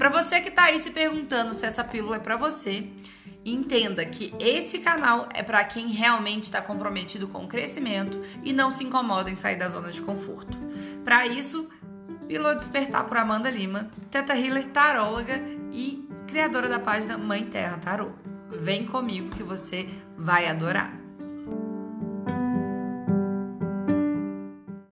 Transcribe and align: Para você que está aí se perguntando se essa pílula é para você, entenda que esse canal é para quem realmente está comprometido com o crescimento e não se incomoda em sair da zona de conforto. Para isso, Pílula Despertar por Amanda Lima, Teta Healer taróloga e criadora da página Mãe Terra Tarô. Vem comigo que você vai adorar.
Para 0.00 0.08
você 0.08 0.40
que 0.40 0.48
está 0.48 0.64
aí 0.64 0.78
se 0.78 0.92
perguntando 0.92 1.52
se 1.52 1.66
essa 1.66 1.84
pílula 1.84 2.16
é 2.16 2.18
para 2.18 2.34
você, 2.34 2.88
entenda 3.44 4.02
que 4.06 4.34
esse 4.40 4.78
canal 4.78 5.28
é 5.34 5.42
para 5.42 5.62
quem 5.62 5.88
realmente 5.88 6.44
está 6.44 6.62
comprometido 6.62 7.28
com 7.28 7.44
o 7.44 7.46
crescimento 7.46 8.18
e 8.42 8.50
não 8.50 8.70
se 8.70 8.82
incomoda 8.82 9.30
em 9.30 9.36
sair 9.36 9.58
da 9.58 9.68
zona 9.68 9.92
de 9.92 10.00
conforto. 10.00 10.56
Para 11.04 11.26
isso, 11.26 11.68
Pílula 12.26 12.54
Despertar 12.54 13.04
por 13.04 13.18
Amanda 13.18 13.50
Lima, 13.50 13.90
Teta 14.10 14.34
Healer 14.34 14.70
taróloga 14.70 15.38
e 15.70 16.08
criadora 16.26 16.66
da 16.66 16.78
página 16.78 17.18
Mãe 17.18 17.44
Terra 17.44 17.76
Tarô. 17.76 18.12
Vem 18.48 18.86
comigo 18.86 19.28
que 19.36 19.42
você 19.42 19.86
vai 20.16 20.46
adorar. 20.46 20.99